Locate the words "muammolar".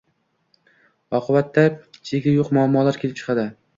2.59-2.99